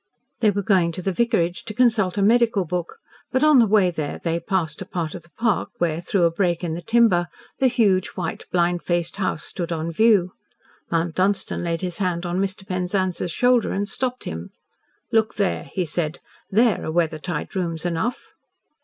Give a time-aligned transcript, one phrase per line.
[0.39, 2.97] They were going to the vicarage to consult a medical book,
[3.31, 6.31] but on the way there they passed a part of the park where, through a
[6.31, 7.27] break in the timber
[7.59, 10.31] the huge, white, blind faced house stood on view.
[10.89, 12.67] Mount Dunstan laid his hand on Mr.
[12.67, 14.49] Penzance's shoulder and stopped him,
[15.11, 16.17] "Look there!" he said.
[16.49, 18.33] "THERE are weather tight rooms enough."